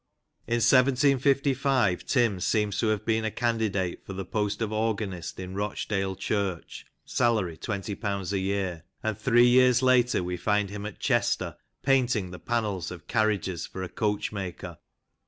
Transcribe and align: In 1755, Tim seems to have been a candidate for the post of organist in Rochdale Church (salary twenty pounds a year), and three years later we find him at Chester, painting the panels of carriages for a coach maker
In 0.47 0.55
1755, 0.55 2.07
Tim 2.07 2.39
seems 2.39 2.79
to 2.79 2.87
have 2.87 3.05
been 3.05 3.23
a 3.23 3.29
candidate 3.29 4.03
for 4.03 4.13
the 4.13 4.25
post 4.25 4.59
of 4.63 4.71
organist 4.71 5.39
in 5.39 5.53
Rochdale 5.53 6.15
Church 6.15 6.87
(salary 7.05 7.55
twenty 7.55 7.93
pounds 7.93 8.33
a 8.33 8.39
year), 8.39 8.81
and 9.03 9.15
three 9.15 9.45
years 9.47 9.83
later 9.83 10.23
we 10.23 10.37
find 10.37 10.71
him 10.71 10.87
at 10.87 10.97
Chester, 10.99 11.55
painting 11.83 12.31
the 12.31 12.39
panels 12.39 12.89
of 12.89 13.05
carriages 13.05 13.67
for 13.67 13.83
a 13.83 13.89
coach 13.89 14.31
maker 14.31 14.79